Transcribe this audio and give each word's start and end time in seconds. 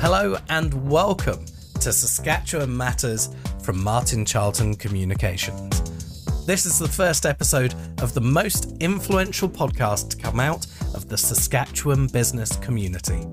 Hello 0.00 0.34
and 0.48 0.90
welcome 0.90 1.44
to 1.74 1.92
Saskatchewan 1.92 2.74
Matters 2.74 3.28
from 3.62 3.84
Martin 3.84 4.24
Charlton 4.24 4.74
Communications. 4.74 6.46
This 6.46 6.64
is 6.64 6.78
the 6.78 6.88
first 6.88 7.26
episode 7.26 7.74
of 8.00 8.14
the 8.14 8.20
most 8.22 8.74
influential 8.80 9.46
podcast 9.46 10.08
to 10.08 10.16
come 10.16 10.40
out 10.40 10.66
of 10.94 11.10
the 11.10 11.18
Saskatchewan 11.18 12.06
business 12.06 12.56
community. 12.56 13.26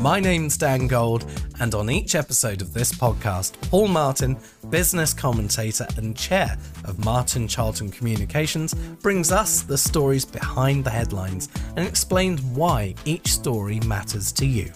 My 0.00 0.18
name's 0.18 0.58
Dan 0.58 0.88
Gold, 0.88 1.30
and 1.60 1.76
on 1.76 1.90
each 1.90 2.16
episode 2.16 2.60
of 2.60 2.74
this 2.74 2.90
podcast, 2.90 3.52
Paul 3.70 3.86
Martin, 3.86 4.36
business 4.68 5.14
commentator 5.14 5.86
and 5.96 6.16
chair 6.16 6.58
of 6.84 7.04
Martin 7.04 7.46
Charlton 7.46 7.92
Communications, 7.92 8.74
brings 8.74 9.30
us 9.30 9.62
the 9.62 9.78
stories 9.78 10.24
behind 10.24 10.82
the 10.82 10.90
headlines 10.90 11.50
and 11.76 11.86
explains 11.86 12.42
why 12.42 12.96
each 13.04 13.28
story 13.28 13.78
matters 13.86 14.32
to 14.32 14.44
you. 14.44 14.72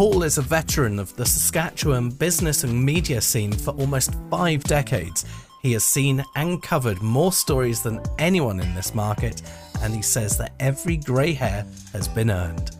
Paul 0.00 0.22
is 0.22 0.38
a 0.38 0.40
veteran 0.40 0.98
of 0.98 1.14
the 1.16 1.26
Saskatchewan 1.26 2.08
business 2.08 2.64
and 2.64 2.82
media 2.82 3.20
scene 3.20 3.52
for 3.52 3.72
almost 3.72 4.16
five 4.30 4.64
decades. 4.64 5.26
He 5.60 5.74
has 5.74 5.84
seen 5.84 6.24
and 6.36 6.62
covered 6.62 7.02
more 7.02 7.34
stories 7.34 7.82
than 7.82 8.00
anyone 8.18 8.60
in 8.60 8.74
this 8.74 8.94
market, 8.94 9.42
and 9.82 9.94
he 9.94 10.00
says 10.00 10.38
that 10.38 10.54
every 10.58 10.96
grey 10.96 11.34
hair 11.34 11.66
has 11.92 12.08
been 12.08 12.30
earned. 12.30 12.70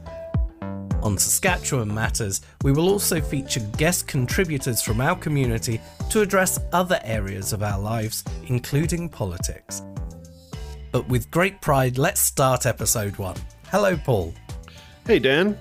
On 1.02 1.19
Saskatchewan 1.19 1.92
Matters, 1.92 2.41
we 2.62 2.73
will 2.73 2.88
also 2.88 3.20
feature 3.20 3.61
guest 3.77 4.09
contributors 4.09 4.80
from 4.80 5.02
our 5.02 5.14
community 5.14 5.78
to 6.09 6.23
address 6.23 6.59
other 6.73 7.00
areas 7.05 7.52
of 7.52 7.62
our 7.62 7.78
lives, 7.78 8.25
including 8.47 9.11
politics. 9.11 9.83
But 10.91 11.06
with 11.06 11.30
great 11.30 11.61
pride, 11.61 11.98
let's 11.98 12.23
start 12.23 12.64
episode 12.64 13.19
one. 13.19 13.37
Hello, 13.66 13.95
Paul. 13.98 14.33
Hey, 15.06 15.19
Dan. 15.19 15.59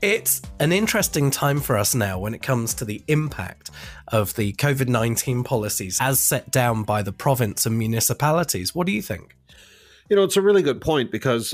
It's 0.00 0.40
an 0.60 0.70
interesting 0.70 1.32
time 1.32 1.58
for 1.58 1.76
us 1.76 1.92
now 1.92 2.20
when 2.20 2.32
it 2.32 2.40
comes 2.40 2.72
to 2.74 2.84
the 2.84 3.02
impact 3.08 3.72
of 4.06 4.36
the 4.36 4.52
COVID 4.52 4.86
19 4.86 5.42
policies 5.42 5.98
as 6.00 6.20
set 6.20 6.52
down 6.52 6.84
by 6.84 7.02
the 7.02 7.12
province 7.12 7.66
and 7.66 7.76
municipalities. 7.76 8.76
What 8.76 8.86
do 8.86 8.92
you 8.92 9.02
think? 9.02 9.36
You 10.08 10.14
know, 10.14 10.22
it's 10.22 10.36
a 10.36 10.42
really 10.42 10.62
good 10.62 10.80
point 10.80 11.10
because 11.10 11.52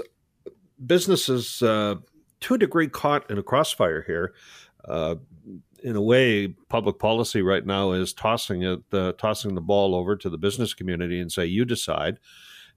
businesses 0.85 1.63
uh, 1.63 1.95
to 2.41 2.55
a 2.55 2.59
degree 2.59 2.87
caught 2.87 3.31
in 3.31 3.39
a 3.39 3.43
crossfire 3.43 4.03
here. 4.07 4.35
Uh, 4.87 5.15
in 5.83 5.97
a 5.97 6.03
way, 6.03 6.49
public 6.69 6.99
policy 6.99 7.41
right 7.41 7.65
now 7.65 7.93
is 7.93 8.13
tossing 8.13 8.63
it, 8.63 8.83
uh, 8.93 9.13
tossing 9.13 9.55
the 9.55 9.61
ball 9.63 9.95
over 9.95 10.17
to 10.17 10.29
the 10.29 10.39
business 10.39 10.75
community 10.75 11.19
and 11.19 11.33
say, 11.33 11.47
"You 11.47 11.65
decide." 11.65 12.19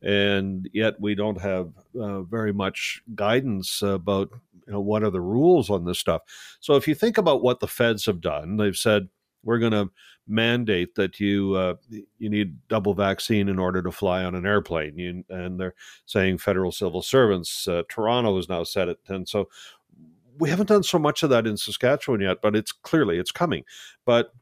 And 0.01 0.69
yet, 0.73 0.99
we 0.99 1.15
don't 1.15 1.41
have 1.41 1.71
uh, 1.99 2.21
very 2.21 2.53
much 2.53 3.01
guidance 3.15 3.81
about 3.81 4.29
you 4.65 4.73
know 4.73 4.81
what 4.81 5.03
are 5.03 5.09
the 5.09 5.21
rules 5.21 5.69
on 5.69 5.85
this 5.85 5.99
stuff. 5.99 6.21
So, 6.59 6.75
if 6.75 6.87
you 6.87 6.95
think 6.95 7.17
about 7.17 7.41
what 7.41 7.59
the 7.59 7.67
feds 7.67 8.05
have 8.05 8.21
done, 8.21 8.57
they've 8.57 8.77
said 8.77 9.09
we're 9.43 9.59
going 9.59 9.71
to 9.71 9.89
mandate 10.27 10.95
that 10.95 11.19
you 11.19 11.55
uh, 11.55 11.75
you 11.89 12.29
need 12.29 12.57
double 12.67 12.93
vaccine 12.93 13.47
in 13.47 13.57
order 13.57 13.81
to 13.81 13.91
fly 13.91 14.23
on 14.23 14.35
an 14.35 14.45
airplane. 14.45 14.97
You, 14.97 15.23
and 15.29 15.59
they're 15.59 15.75
saying 16.05 16.39
federal 16.39 16.71
civil 16.71 17.01
servants. 17.01 17.67
Uh, 17.67 17.83
Toronto 17.89 18.35
has 18.35 18.49
now 18.49 18.63
said 18.63 18.89
it, 18.89 18.99
and 19.07 19.27
so 19.27 19.47
we 20.37 20.49
haven't 20.49 20.67
done 20.67 20.83
so 20.83 20.99
much 20.99 21.23
of 21.23 21.29
that 21.29 21.47
in 21.47 21.57
Saskatchewan 21.57 22.21
yet. 22.21 22.37
But 22.41 22.55
it's 22.55 22.71
clearly 22.71 23.17
it's 23.17 23.31
coming. 23.31 23.63
But 24.05 24.33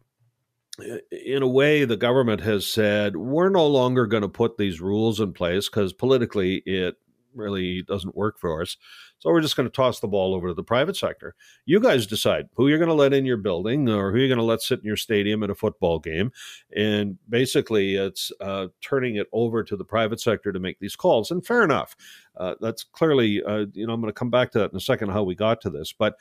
in 1.12 1.42
a 1.42 1.48
way, 1.48 1.86
the 1.86 1.98
government 1.98 2.42
has 2.42 2.68
said 2.68 3.16
we're 3.16 3.50
no 3.50 3.66
longer 3.66 4.06
going 4.08 4.23
to 4.23 4.30
put 4.30 4.58
these 4.58 4.82
rules 4.82 5.20
in 5.20 5.34
place 5.34 5.70
because 5.70 5.94
politically 5.94 6.64
it 6.66 6.95
really 7.36 7.82
doesn't 7.84 8.16
work 8.16 8.40
for 8.40 8.62
us. 8.62 8.78
So 9.20 9.30
we're 9.30 9.42
just 9.42 9.56
going 9.56 9.67
to 9.67 9.76
toss 9.76 10.00
the 10.00 10.08
ball 10.08 10.34
over 10.34 10.50
to 10.50 10.54
the 10.54 10.64
private 10.64 10.95
sector. 10.95 11.36
You 11.66 11.80
guys 11.80 12.06
decide 12.06 12.48
who 12.54 12.67
you're 12.67 12.78
going 12.78 12.90
to 12.90 12.94
let 12.94 13.14
in 13.14 13.26
your 13.26 13.38
building 13.38 13.90
or 13.90 14.12
who 14.12 14.20
you're 14.20 14.28
going 14.28 14.38
to 14.38 14.44
let 14.44 14.62
sit 14.62 14.80
in 14.80 14.86
your 14.86 14.98
stadium 14.98 15.44
at 15.44 15.50
a 15.50 15.56
football 15.56 16.00
game. 16.00 16.32
And 16.76 17.17
basically, 17.28 17.95
it's 17.95 18.32
uh, 18.39 18.67
turning 18.82 19.16
it 19.16 19.28
over 19.32 19.64
to 19.64 19.76
the 19.76 19.86
private 19.86 20.20
sector 20.20 20.52
to 20.52 20.60
make 20.60 20.80
these 20.80 20.95
calls. 20.95 21.32
And 21.32 21.45
fair 21.45 21.64
enough. 21.64 21.95
Uh, 22.38 22.55
that's 22.60 22.83
clearly, 22.83 23.42
uh, 23.44 23.66
you 23.73 23.88
know, 23.88 23.94
I'm 23.94 24.02
going 24.02 24.14
to 24.14 24.17
come 24.17 24.30
back 24.30 24.52
to 24.52 24.60
that 24.60 24.72
in 24.72 24.78
a 24.78 24.82
second, 24.82 25.10
how 25.10 25.23
we 25.23 25.36
got 25.36 25.61
to 25.61 25.70
this. 25.70 25.94
But 25.94 26.16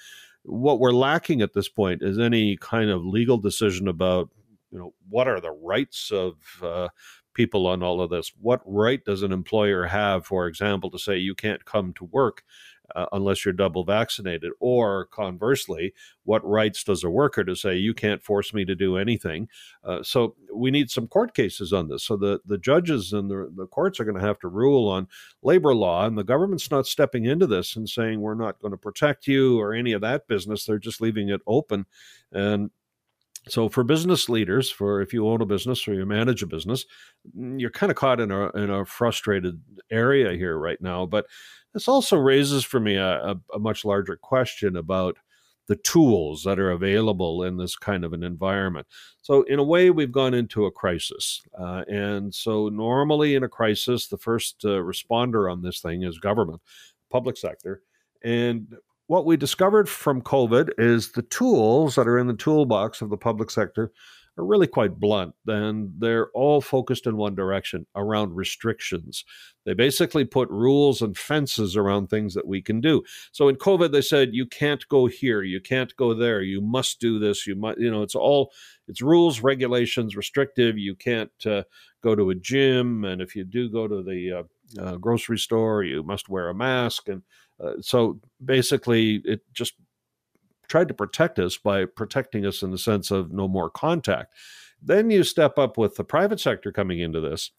what 0.45 0.79
we're 0.79 0.93
lacking 0.93 1.43
at 1.43 1.55
this 1.55 1.69
point 1.69 2.03
is 2.03 2.19
any 2.19 2.57
kind 2.57 2.91
of 2.91 3.05
legal 3.05 3.39
decision 3.39 3.89
about 3.89 4.31
you 4.75 4.81
know 4.81 4.93
what 5.09 5.29
are 5.29 5.41
the 5.41 5.53
rights 5.53 6.11
of 6.11 6.35
uh, 6.63 6.89
people 7.35 7.67
on 7.67 7.83
all 7.83 8.01
of 8.01 8.11
this. 8.11 8.33
What 8.41 8.61
right 8.65 9.05
does 9.05 9.23
an 9.23 9.33
employer 9.33 9.85
have, 9.87 10.25
for 10.25 10.47
example, 10.47 10.91
to 10.91 10.99
say 10.99 11.17
you 11.17 11.35
can't 11.35 11.65
come 11.65 11.93
to 11.95 12.05
work 12.05 12.45
uh, 12.95 13.07
unless 13.13 13.45
you're 13.45 13.53
double 13.53 13.85
vaccinated? 13.85 14.53
Or 14.61 15.07
conversely, 15.07 15.93
what 16.25 16.47
rights 16.49 16.85
does 16.85 17.03
a 17.03 17.11
worker 17.11 17.45
to 17.45 17.57
say 17.57 17.77
you 17.77 17.93
can't 17.93 18.23
force 18.23 18.55
me 18.55 18.65
to 18.65 18.75
do 18.75 18.97
anything? 18.97 19.49
Uh, 19.83 20.03
so 20.03 20.37
we 20.55 20.71
need 20.71 20.91
some 20.91 21.09
court 21.09 21.35
cases 21.35 21.73
on 21.73 21.89
this. 21.89 22.05
So 22.05 22.17
the, 22.17 22.41
the 22.47 22.59
judges 22.59 23.13
and 23.13 23.31
the, 23.31 23.53
the 23.55 23.67
courts 23.67 23.99
are 23.99 24.05
going 24.05 24.19
to 24.19 24.27
have 24.27 24.39
to 24.41 24.49
rule 24.49 24.89
on 24.89 25.09
labor 25.43 25.75
law, 25.75 26.07
and 26.07 26.17
the 26.17 26.25
government's 26.25 26.71
not 26.71 26.87
stepping 26.87 27.25
into 27.25 27.47
this 27.47 27.77
and 27.77 27.89
saying 27.89 28.21
we're 28.21 28.35
not 28.35 28.61
going 28.61 28.73
to 28.73 28.79
protect 28.79 29.27
you 29.27 29.59
or 29.59 29.75
any 29.75 29.93
of 29.93 30.01
that 30.03 30.29
business. 30.29 30.65
They're 30.65 30.79
just 30.79 31.01
leaving 31.01 31.31
it 31.31 31.43
open. 31.47 31.87
And 32.33 32.71
so 33.49 33.69
for 33.69 33.85
business 33.85 34.29
leaders, 34.29 34.71
for 34.71 35.01
if 35.03 35.13
you 35.13 35.29
own 35.29 35.43
a 35.43 35.47
business 35.47 35.87
or 35.87 35.95
you 35.95 36.07
manage 36.07 36.43
a 36.43 36.47
business, 36.47 36.87
mm, 37.37 37.61
you're 37.61 37.71
kind 37.71 37.91
of 37.91 37.97
caught 37.97 38.21
in 38.21 38.31
a 38.31 38.51
in 38.51 38.71
a 38.71 38.85
frustrated 38.85 39.61
area 39.91 40.33
here 40.37 40.59
right 40.59 40.81
now. 40.81 41.07
But 41.07 41.27
this 41.75 41.89
also 41.89 42.17
raises 42.17 42.65
for 42.65 42.81
me 42.81 42.97
a, 42.97 43.35
a, 43.53 43.59
much 43.59 43.85
larger 43.85 44.17
question 44.17 44.77
about 44.77 45.17
the 45.67 45.77
tools 45.77 46.45
that 46.45 46.61
are 46.61 46.71
available 46.71 47.43
in 47.43 47.57
this 47.57 47.75
kind 47.75 48.05
of 48.05 48.13
an 48.13 48.23
environment. 48.23 48.87
So, 49.23 49.43
in 49.43 49.59
a 49.59 49.65
way, 49.65 49.91
we've 49.91 50.13
gone 50.13 50.35
into 50.35 50.67
a 50.67 50.71
crisis. 50.71 51.43
Uh, 51.59 51.85
and 51.89 52.35
so, 52.35 52.69
normally 52.69 53.35
in 53.35 53.45
a 53.45 53.49
crisis, 53.49 54.07
the 54.07 54.19
first 54.19 54.65
uh, 54.65 54.69
responder 54.69 55.51
on 55.51 55.63
this 55.63 55.81
thing 55.81 56.03
is 56.03 56.19
government, 56.19 56.61
public 57.11 57.37
sector. 57.37 57.83
And 58.23 58.75
what 59.07 59.27
we 59.27 59.37
discovered 59.37 59.89
from 59.89 60.23
COVID 60.23 60.71
is 60.79 61.13
the 61.13 61.23
tools 61.23 61.95
that 61.95 62.09
are 62.09 62.19
in 62.19 62.27
the 62.27 62.35
toolbox 62.35 63.03
of 63.03 63.11
the 63.11 63.17
public 63.17 63.51
sector 63.51 63.93
are 64.37 64.45
really 64.45 64.67
quite 64.67 64.99
blunt 64.99 65.33
and 65.47 65.93
they're 65.99 66.31
all 66.31 66.61
focused 66.61 67.07
in 67.07 67.17
one 67.17 67.35
direction 67.35 67.87
around 67.95 68.35
restrictions. 68.35 69.25
They 69.65 69.75
basically 69.75 70.25
put 70.25 70.51
rules 70.51 71.03
and 71.03 71.17
fences 71.17 71.77
around 71.77 72.09
things 72.09 72.35
that 72.35 72.47
we 72.47 72.61
can 72.61 72.81
do. 72.81 73.03
So 73.33 73.49
in 73.49 73.57
COVID, 73.57 73.93
they 73.93 74.01
said, 74.01 74.35
you 74.35 74.47
can't 74.47 74.87
go 74.89 75.07
here, 75.07 75.43
you 75.43 75.61
can't 75.61 75.95
go 75.97 76.15
there, 76.15 76.43
you 76.43 76.61
must 76.61 77.01
do 77.01 77.19
this, 77.19 77.47
you 77.47 77.55
might, 77.55 77.79
you 77.79 77.91
know, 77.91 78.03
it's 78.03 78.17
all, 78.17 78.51
it's 78.89 79.01
rules, 79.01 79.41
regulations, 79.41 80.17
restrictive. 80.17 80.77
You 80.77 80.95
can't 80.95 81.31
uh, 81.47 81.63
go 82.03 82.15
to 82.15 82.31
a 82.31 82.35
gym. 82.35 83.05
And 83.05 83.23
if 83.23 83.35
you 83.37 83.45
do 83.45 83.71
go 83.71 83.89
to 83.89 84.03
the 84.03 84.33
uh, 84.33 84.83
uh, 84.83 84.97
grocery 84.97 85.39
store, 85.39 85.85
you 85.85 86.03
must 86.03 86.29
wear 86.29 86.49
a 86.49 86.55
mask. 86.55 87.09
And 87.09 87.23
Uh, 87.63 87.75
so 87.81 88.21
basically, 88.45 89.23
it 89.25 89.41
just 89.53 89.75
tried 90.69 90.89
to 90.89 90.95
protect 90.95 91.39
us 91.39 91.57
by 91.57 91.85
protecting 91.85 92.47
us 92.47 92.63
in 92.63 92.71
the 92.71 92.79
sense 92.79 93.11
of 93.11 93.33
no 93.33 93.47
more 93.47 93.71
contact. 93.71 94.35
Then 94.83 95.11
you 95.11 95.25
step 95.25 95.59
up 95.59 95.79
with 95.79 95.97
the 95.97 96.05
private 96.05 96.41
sector 96.41 96.73
coming 96.73 97.01
into 97.01 97.21
this, 97.21 97.51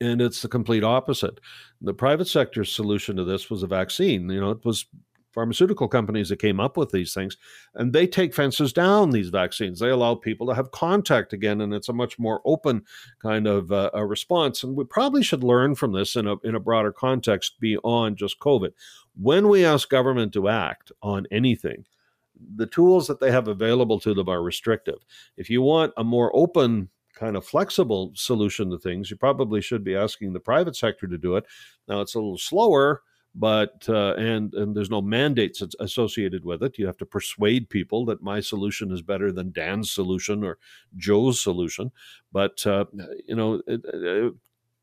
and 0.00 0.20
it's 0.20 0.42
the 0.42 0.48
complete 0.48 0.84
opposite. 0.84 1.40
The 1.80 1.94
private 1.94 2.28
sector's 2.28 2.72
solution 2.72 3.16
to 3.16 3.24
this 3.24 3.50
was 3.50 3.62
a 3.62 3.66
vaccine. 3.66 4.28
You 4.28 4.40
know, 4.40 4.50
it 4.50 4.64
was 4.64 4.86
pharmaceutical 5.38 5.86
companies 5.86 6.30
that 6.30 6.40
came 6.40 6.58
up 6.58 6.76
with 6.76 6.90
these 6.90 7.14
things, 7.14 7.36
and 7.76 7.92
they 7.92 8.08
take 8.08 8.34
fences 8.34 8.72
down 8.72 9.10
these 9.10 9.28
vaccines. 9.28 9.78
They 9.78 9.90
allow 9.90 10.16
people 10.16 10.48
to 10.48 10.54
have 10.54 10.72
contact 10.72 11.32
again, 11.32 11.60
and 11.60 11.72
it's 11.72 11.88
a 11.88 11.92
much 11.92 12.18
more 12.18 12.40
open 12.44 12.82
kind 13.22 13.46
of 13.46 13.70
uh, 13.70 13.90
a 13.94 14.04
response. 14.04 14.64
And 14.64 14.76
we 14.76 14.82
probably 14.82 15.22
should 15.22 15.44
learn 15.44 15.76
from 15.76 15.92
this 15.92 16.16
in 16.16 16.26
a 16.26 16.34
in 16.42 16.56
a 16.56 16.60
broader 16.60 16.90
context 16.90 17.60
beyond 17.60 18.16
just 18.16 18.40
COVID. 18.40 18.70
When 19.14 19.46
we 19.46 19.64
ask 19.64 19.88
government 19.88 20.32
to 20.32 20.48
act 20.48 20.90
on 21.02 21.28
anything, 21.30 21.84
the 22.56 22.66
tools 22.66 23.06
that 23.06 23.20
they 23.20 23.30
have 23.30 23.46
available 23.46 24.00
to 24.00 24.14
them 24.14 24.28
are 24.28 24.42
restrictive. 24.42 25.04
If 25.36 25.48
you 25.48 25.62
want 25.62 25.92
a 25.96 26.02
more 26.02 26.34
open 26.34 26.88
kind 27.14 27.36
of 27.36 27.46
flexible 27.46 28.10
solution 28.14 28.70
to 28.70 28.78
things, 28.78 29.08
you 29.08 29.16
probably 29.16 29.60
should 29.60 29.84
be 29.84 29.94
asking 29.94 30.32
the 30.32 30.40
private 30.40 30.74
sector 30.74 31.06
to 31.06 31.18
do 31.18 31.36
it. 31.36 31.44
Now 31.86 32.00
it's 32.00 32.16
a 32.16 32.18
little 32.18 32.38
slower 32.38 33.02
but 33.38 33.88
uh, 33.88 34.14
and 34.14 34.52
and 34.54 34.74
there's 34.74 34.90
no 34.90 35.00
mandates 35.00 35.62
associated 35.78 36.44
with 36.44 36.62
it. 36.62 36.76
You 36.76 36.86
have 36.86 36.96
to 36.98 37.06
persuade 37.06 37.70
people 37.70 38.04
that 38.06 38.20
my 38.20 38.40
solution 38.40 38.90
is 38.90 39.00
better 39.00 39.30
than 39.30 39.52
Dan's 39.52 39.92
solution 39.92 40.42
or 40.42 40.58
Joe's 40.96 41.40
solution. 41.40 41.92
But 42.32 42.66
uh, 42.66 42.86
you 43.26 43.36
know, 43.36 43.62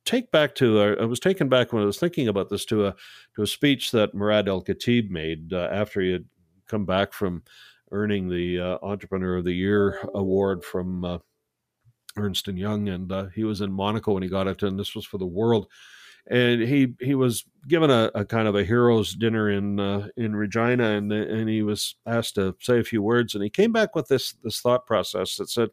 take 0.05 0.31
back 0.31 0.55
to 0.55 0.79
uh, 0.79 0.95
I 1.01 1.05
was 1.05 1.19
taken 1.19 1.49
back 1.49 1.73
when 1.73 1.83
I 1.83 1.85
was 1.85 1.99
thinking 1.99 2.29
about 2.29 2.49
this 2.49 2.63
to 2.65 2.87
a 2.87 2.95
to 3.35 3.41
a 3.41 3.47
speech 3.47 3.91
that 3.91 4.15
Murad 4.15 4.47
Al-Katib 4.47 5.09
made 5.09 5.51
uh, 5.51 5.67
after 5.69 5.99
he 5.99 6.13
had 6.13 6.25
come 6.65 6.85
back 6.85 7.11
from 7.11 7.43
earning 7.91 8.29
the 8.29 8.59
uh, 8.59 8.77
Entrepreneur 8.81 9.35
of 9.35 9.43
the 9.43 9.53
Year 9.53 9.99
award 10.13 10.63
from 10.63 11.03
uh, 11.03 11.17
Ernst 12.15 12.47
and 12.47 12.57
Young, 12.57 12.87
and 12.87 13.11
he 13.33 13.43
was 13.43 13.59
in 13.59 13.71
Monaco 13.71 14.13
when 14.13 14.23
he 14.23 14.29
got 14.29 14.47
it, 14.47 14.63
and 14.63 14.79
this 14.79 14.95
was 14.95 15.05
for 15.05 15.17
the 15.17 15.25
world 15.25 15.67
and 16.27 16.61
he 16.61 16.93
he 16.99 17.15
was 17.15 17.45
given 17.67 17.89
a, 17.89 18.11
a 18.15 18.25
kind 18.25 18.47
of 18.47 18.55
a 18.55 18.63
hero's 18.63 19.13
dinner 19.13 19.49
in 19.49 19.79
uh, 19.79 20.07
in 20.17 20.35
Regina, 20.35 20.91
and 20.91 21.11
and 21.11 21.49
he 21.49 21.61
was 21.61 21.95
asked 22.05 22.35
to 22.35 22.55
say 22.59 22.79
a 22.79 22.83
few 22.83 23.01
words, 23.01 23.35
and 23.35 23.43
he 23.43 23.49
came 23.49 23.71
back 23.71 23.95
with 23.95 24.07
this 24.07 24.33
this 24.43 24.59
thought 24.59 24.85
process 24.85 25.35
that 25.37 25.49
said 25.49 25.69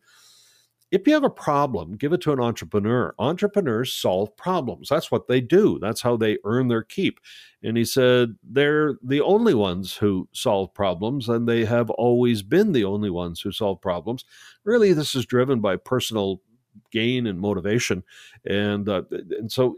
if 0.92 1.06
you 1.06 1.14
have 1.14 1.24
a 1.24 1.30
problem, 1.30 1.96
give 1.96 2.12
it 2.12 2.20
to 2.20 2.32
an 2.32 2.40
entrepreneur. 2.40 3.14
Entrepreneurs 3.18 3.94
solve 3.94 4.36
problems. 4.36 4.90
That's 4.90 5.10
what 5.10 5.26
they 5.26 5.40
do. 5.40 5.78
That's 5.78 6.02
how 6.02 6.18
they 6.18 6.36
earn 6.44 6.68
their 6.68 6.82
keep. 6.82 7.18
And 7.62 7.78
he 7.78 7.84
said 7.86 8.34
they're 8.42 8.98
the 9.02 9.22
only 9.22 9.54
ones 9.54 9.96
who 9.96 10.28
solve 10.32 10.74
problems, 10.74 11.30
and 11.30 11.48
they 11.48 11.64
have 11.64 11.88
always 11.88 12.42
been 12.42 12.72
the 12.72 12.84
only 12.84 13.08
ones 13.08 13.40
who 13.40 13.52
solve 13.52 13.80
problems. 13.80 14.26
Really, 14.64 14.92
this 14.92 15.14
is 15.14 15.24
driven 15.24 15.60
by 15.60 15.76
personal 15.76 16.42
gain 16.90 17.26
and 17.26 17.40
motivation. 17.40 18.04
And 18.44 18.86
uh, 18.86 19.04
and 19.10 19.50
so 19.50 19.74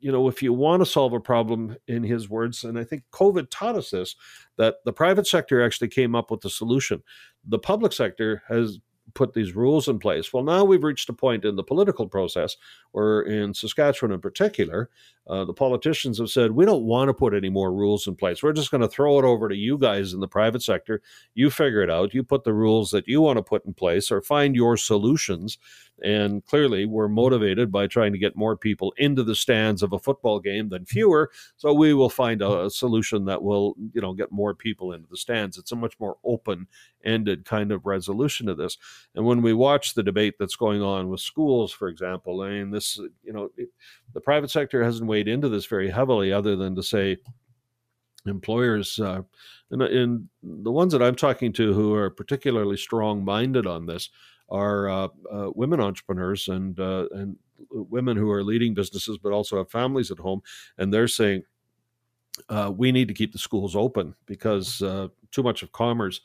you 0.00 0.12
know, 0.12 0.28
if 0.28 0.42
you 0.42 0.52
want 0.52 0.80
to 0.80 0.86
solve 0.86 1.12
a 1.12 1.20
problem, 1.20 1.76
in 1.86 2.02
his 2.02 2.28
words, 2.28 2.64
and 2.64 2.78
I 2.78 2.84
think 2.84 3.04
COVID 3.12 3.48
taught 3.50 3.76
us 3.76 3.90
this, 3.90 4.16
that 4.56 4.76
the 4.84 4.92
private 4.92 5.26
sector 5.26 5.62
actually 5.64 5.88
came 5.88 6.14
up 6.14 6.30
with 6.30 6.40
the 6.40 6.50
solution. 6.50 7.02
The 7.46 7.58
public 7.58 7.92
sector 7.92 8.42
has 8.48 8.78
put 9.14 9.32
these 9.32 9.56
rules 9.56 9.88
in 9.88 9.98
place. 9.98 10.32
Well, 10.32 10.44
now 10.44 10.64
we've 10.64 10.84
reached 10.84 11.08
a 11.08 11.14
point 11.14 11.44
in 11.44 11.56
the 11.56 11.62
political 11.62 12.06
process 12.06 12.56
or 12.92 13.22
in 13.22 13.54
Saskatchewan 13.54 14.12
in 14.12 14.20
particular, 14.20 14.90
uh, 15.28 15.44
the 15.44 15.52
politicians 15.52 16.18
have 16.18 16.30
said, 16.30 16.52
we 16.52 16.64
don't 16.64 16.84
want 16.84 17.08
to 17.08 17.14
put 17.14 17.34
any 17.34 17.50
more 17.50 17.72
rules 17.72 18.06
in 18.06 18.16
place. 18.16 18.42
We're 18.42 18.52
just 18.52 18.70
going 18.70 18.80
to 18.80 18.88
throw 18.88 19.18
it 19.18 19.24
over 19.24 19.48
to 19.48 19.56
you 19.56 19.76
guys 19.76 20.14
in 20.14 20.20
the 20.20 20.28
private 20.28 20.62
sector. 20.62 21.02
You 21.34 21.50
figure 21.50 21.82
it 21.82 21.90
out. 21.90 22.14
You 22.14 22.22
put 22.22 22.44
the 22.44 22.54
rules 22.54 22.90
that 22.92 23.06
you 23.06 23.20
want 23.20 23.36
to 23.36 23.42
put 23.42 23.66
in 23.66 23.74
place 23.74 24.10
or 24.10 24.22
find 24.22 24.56
your 24.56 24.76
solutions. 24.76 25.58
And 26.00 26.46
clearly, 26.46 26.86
we're 26.86 27.08
motivated 27.08 27.72
by 27.72 27.88
trying 27.88 28.12
to 28.12 28.18
get 28.18 28.36
more 28.36 28.56
people 28.56 28.94
into 28.98 29.24
the 29.24 29.34
stands 29.34 29.82
of 29.82 29.92
a 29.92 29.98
football 29.98 30.38
game 30.38 30.68
than 30.68 30.86
fewer. 30.86 31.28
So 31.56 31.72
we 31.72 31.92
will 31.92 32.08
find 32.08 32.40
a, 32.40 32.66
a 32.66 32.70
solution 32.70 33.24
that 33.24 33.42
will, 33.42 33.74
you 33.92 34.00
know, 34.00 34.12
get 34.12 34.30
more 34.30 34.54
people 34.54 34.92
into 34.92 35.08
the 35.10 35.16
stands. 35.16 35.58
It's 35.58 35.72
a 35.72 35.76
much 35.76 35.98
more 35.98 36.16
open-ended 36.22 37.44
kind 37.44 37.72
of 37.72 37.84
resolution 37.84 38.46
to 38.46 38.54
this. 38.54 38.78
And 39.16 39.26
when 39.26 39.42
we 39.42 39.52
watch 39.52 39.94
the 39.94 40.04
debate 40.04 40.34
that's 40.38 40.54
going 40.54 40.82
on 40.82 41.08
with 41.08 41.18
schools, 41.18 41.72
for 41.72 41.88
example, 41.88 42.42
I 42.42 42.50
mean, 42.50 42.70
this, 42.70 42.96
you 43.24 43.32
know, 43.32 43.50
the 44.14 44.20
private 44.20 44.52
sector 44.52 44.84
hasn't 44.84 45.08
into 45.26 45.48
this 45.48 45.66
very 45.66 45.90
heavily, 45.90 46.32
other 46.32 46.54
than 46.54 46.76
to 46.76 46.82
say 46.82 47.16
employers, 48.26 48.98
uh, 49.00 49.22
and, 49.70 49.82
and, 49.82 50.28
the 50.42 50.70
ones 50.70 50.92
that 50.92 51.02
I'm 51.02 51.14
talking 51.14 51.52
to 51.54 51.72
who 51.72 51.94
are 51.94 52.10
particularly 52.10 52.76
strong 52.76 53.24
minded 53.24 53.66
on 53.66 53.86
this 53.86 54.10
are 54.48 54.88
uh, 54.88 55.08
uh, 55.32 55.50
women 55.54 55.80
entrepreneurs 55.80 56.48
and 56.48 56.78
uh, 56.78 57.06
and 57.10 57.36
women 57.70 58.16
who 58.16 58.30
are 58.30 58.44
leading 58.44 58.74
businesses, 58.74 59.18
but 59.18 59.32
also 59.32 59.58
have 59.58 59.70
families 59.70 60.10
at 60.10 60.18
home, 60.18 60.42
and 60.76 60.92
they're 60.92 61.08
saying. 61.08 61.42
Uh, 62.48 62.72
we 62.72 62.92
need 62.92 63.08
to 63.08 63.14
keep 63.14 63.32
the 63.32 63.38
schools 63.38 63.74
open 63.74 64.14
because 64.26 64.80
uh, 64.82 65.08
too 65.32 65.42
much 65.42 65.64
of 65.64 65.72
commerce 65.72 66.20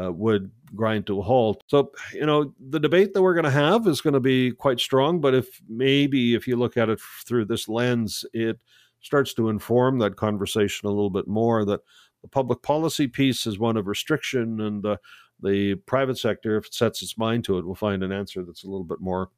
uh, 0.00 0.12
would 0.12 0.50
grind 0.74 1.06
to 1.06 1.18
a 1.18 1.22
halt. 1.22 1.62
So, 1.68 1.92
you 2.12 2.26
know, 2.26 2.52
the 2.68 2.80
debate 2.80 3.14
that 3.14 3.22
we're 3.22 3.34
going 3.34 3.44
to 3.44 3.50
have 3.50 3.86
is 3.86 4.00
going 4.00 4.14
to 4.14 4.20
be 4.20 4.52
quite 4.52 4.80
strong. 4.80 5.20
But 5.20 5.34
if 5.34 5.60
maybe 5.68 6.34
if 6.34 6.46
you 6.46 6.56
look 6.56 6.76
at 6.76 6.88
it 6.88 7.00
through 7.26 7.46
this 7.46 7.68
lens, 7.68 8.24
it 8.32 8.58
starts 9.00 9.34
to 9.34 9.48
inform 9.48 9.98
that 9.98 10.16
conversation 10.16 10.86
a 10.88 10.90
little 10.90 11.10
bit 11.10 11.28
more 11.28 11.64
that 11.64 11.80
the 12.22 12.28
public 12.28 12.62
policy 12.62 13.06
piece 13.06 13.46
is 13.46 13.58
one 13.58 13.76
of 13.76 13.86
restriction 13.86 14.60
and 14.60 14.84
uh, 14.84 14.96
the 15.42 15.74
private 15.86 16.18
sector, 16.18 16.56
if 16.56 16.66
it 16.66 16.74
sets 16.74 17.02
its 17.02 17.16
mind 17.16 17.44
to 17.44 17.58
it, 17.58 17.66
will 17.66 17.74
find 17.74 18.02
an 18.02 18.12
answer 18.12 18.42
that's 18.42 18.64
a 18.64 18.66
little 18.66 18.84
bit 18.84 19.00
more, 19.00 19.30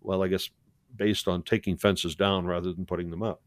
well, 0.00 0.22
I 0.22 0.28
guess, 0.28 0.48
based 0.94 1.28
on 1.28 1.42
taking 1.42 1.76
fences 1.76 2.14
down 2.14 2.46
rather 2.46 2.72
than 2.72 2.86
putting 2.86 3.10
them 3.10 3.22
up. 3.22 3.42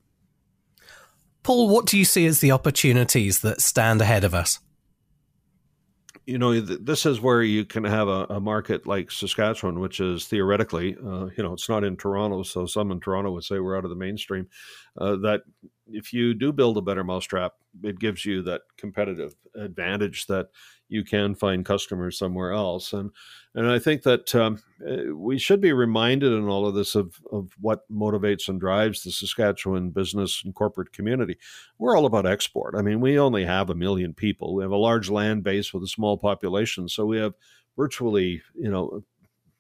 Paul, 1.44 1.70
what 1.70 1.86
do 1.86 1.98
you 1.98 2.06
see 2.06 2.26
as 2.26 2.42
the 2.42 2.52
opportunities 2.52 3.40
that 3.42 3.62
stand 3.62 4.02
ahead 4.02 4.24
of 4.24 4.34
us? 4.34 4.60
You 6.30 6.38
know, 6.38 6.60
this 6.62 7.08
is 7.08 7.20
where 7.20 7.42
you 7.42 7.66
can 7.66 7.84
have 7.84 8.08
a, 8.08 8.28
a 8.30 8.40
market 8.40 8.86
like 8.86 9.10
Saskatchewan, 9.10 9.80
which 9.80 10.00
is 10.00 10.28
theoretically, 10.28 10.96
uh, 11.04 11.26
you 11.36 11.42
know, 11.42 11.54
it's 11.54 11.68
not 11.68 11.84
in 11.84 11.98
Toronto, 11.98 12.44
so 12.44 12.68
some 12.68 12.92
in 12.92 13.00
Toronto 13.00 13.32
would 13.32 13.44
say 13.44 13.58
we're 13.58 13.76
out 13.76 13.84
of 13.84 13.90
the 13.90 13.96
mainstream. 13.96 14.48
Uh, 14.96 15.16
that 15.16 15.42
if 15.88 16.14
you 16.14 16.36
do 16.36 16.54
build 16.54 16.78
a 16.78 16.82
better 16.82 17.04
mousetrap, 17.04 17.54
it 17.82 17.98
gives 17.98 18.26
you 18.26 18.44
that 18.44 18.62
competitive 18.78 19.34
advantage 19.56 20.28
that 20.28 20.50
you 20.90 21.04
can 21.04 21.36
find 21.36 21.64
customers 21.64 22.18
somewhere 22.18 22.52
else. 22.52 22.92
And 22.94 23.12
and 23.56 23.68
I 23.68 23.80
think 23.80 24.04
that 24.04 24.36
um, 24.36 24.62
eh, 24.86 25.12
we 25.12 25.40
should 25.40 25.62
be 25.62 25.74
reminded 25.74 26.34
in 26.34 26.48
all 26.48 26.68
of 26.68 26.76
this 26.76 26.96
of, 26.96 27.20
of 27.32 27.52
what 27.60 27.90
motivates 27.92 28.48
and 28.48 28.60
drives 28.60 29.04
the 29.04 29.12
Saskatchewan 29.12 29.92
business 29.92 30.42
and 30.44 30.54
corporate 30.54 30.92
community. 30.92 31.38
We're 31.78 31.98
all 31.98 32.06
about 32.06 32.26
export. 32.26 32.76
I 32.78 32.82
mean, 32.82 33.00
we 33.00 33.18
only 33.18 33.46
have 33.46 33.70
a 33.70 33.76
million 33.76 34.14
people. 34.14 34.56
We 34.56 34.64
have 34.64 34.72
a 34.72 34.78
large 34.78 35.10
land 35.10 35.44
base 35.44 35.74
with 35.74 35.84
a 35.84 35.88
small 35.88 36.18
population, 36.18 36.90
so 36.90 37.06
we 37.06 37.18
have 37.18 37.34
virtually, 37.78 38.42
you 38.56 38.70
know, 38.70 39.04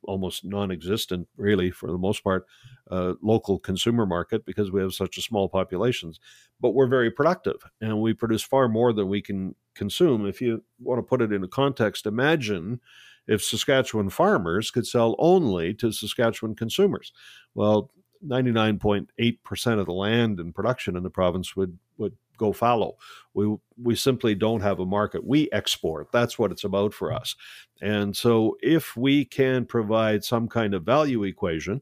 almost 0.09 0.43
non-existent, 0.43 1.27
really, 1.37 1.69
for 1.69 1.91
the 1.91 1.97
most 1.97 2.23
part, 2.23 2.47
uh, 2.89 3.13
local 3.21 3.59
consumer 3.59 4.07
market 4.07 4.43
because 4.43 4.71
we 4.71 4.81
have 4.81 4.93
such 4.93 5.17
a 5.17 5.21
small 5.21 5.47
populations. 5.47 6.19
But 6.59 6.71
we're 6.71 6.87
very 6.87 7.11
productive, 7.11 7.57
and 7.79 8.01
we 8.01 8.13
produce 8.13 8.41
far 8.41 8.67
more 8.67 8.91
than 8.91 9.07
we 9.07 9.21
can 9.21 9.55
consume. 9.75 10.25
If 10.25 10.41
you 10.41 10.63
want 10.79 10.97
to 10.97 11.03
put 11.03 11.21
it 11.21 11.31
into 11.31 11.47
context, 11.47 12.07
imagine 12.07 12.81
if 13.27 13.43
Saskatchewan 13.43 14.09
farmers 14.09 14.71
could 14.71 14.87
sell 14.87 15.15
only 15.19 15.75
to 15.75 15.91
Saskatchewan 15.91 16.55
consumers. 16.55 17.13
Well, 17.53 17.91
99.8% 18.25 19.79
of 19.79 19.85
the 19.85 19.93
land 19.93 20.39
and 20.39 20.55
production 20.55 20.97
in 20.97 21.03
the 21.03 21.11
province 21.11 21.55
would, 21.55 21.77
would 21.97 22.17
go 22.39 22.51
follow. 22.51 22.97
We, 23.35 23.55
we 23.81 23.95
simply 23.95 24.33
don't 24.33 24.61
have 24.61 24.79
a 24.79 24.85
market. 24.85 25.23
We 25.23 25.49
export. 25.51 26.11
That's 26.11 26.39
what 26.39 26.51
it's 26.51 26.63
about 26.63 26.93
for 26.93 27.13
us. 27.13 27.35
And 27.81 28.17
so 28.17 28.57
if 28.61 28.97
we 28.97 29.25
can 29.25 29.65
provide 29.65 30.23
some 30.23 30.47
kind 30.47 30.73
of 30.73 30.83
value 30.83 31.23
equation, 31.23 31.81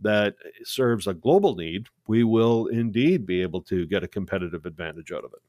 that 0.00 0.34
serves 0.64 1.06
a 1.06 1.14
global 1.14 1.54
need, 1.54 1.86
we 2.06 2.24
will 2.24 2.66
indeed 2.66 3.26
be 3.26 3.42
able 3.42 3.62
to 3.62 3.86
get 3.86 4.04
a 4.04 4.08
competitive 4.08 4.66
advantage 4.66 5.12
out 5.12 5.24
of 5.24 5.32
it. 5.32 5.40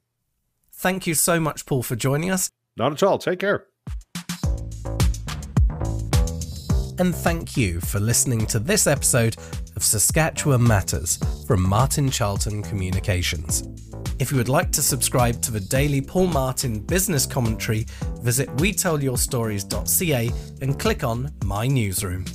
Thank 0.71 1.07
you 1.07 1.15
so 1.15 1.39
much, 1.39 1.65
Paul, 1.65 1.83
for 1.83 1.95
joining 1.95 2.31
us. 2.31 2.51
Not 2.77 2.93
at 2.93 3.03
all. 3.03 3.17
Take 3.17 3.39
care. 3.39 3.67
And 6.99 7.13
thank 7.13 7.57
you 7.57 7.79
for 7.81 7.99
listening 7.99 8.45
to 8.47 8.59
this 8.59 8.87
episode 8.87 9.35
of 9.75 9.83
Saskatchewan 9.83 10.63
Matters 10.63 11.19
from 11.45 11.61
Martin 11.61 12.09
Charlton 12.09 12.63
Communications. 12.63 13.67
If 14.19 14.31
you 14.31 14.37
would 14.37 14.49
like 14.49 14.71
to 14.71 14.81
subscribe 14.81 15.41
to 15.43 15.51
the 15.51 15.59
daily 15.59 16.01
Paul 16.01 16.27
Martin 16.27 16.79
business 16.79 17.27
commentary, 17.27 17.85
visit 18.21 18.49
WeTellYourStories.ca 18.57 20.31
and 20.61 20.79
click 20.79 21.03
on 21.03 21.31
My 21.43 21.67
Newsroom. 21.67 22.25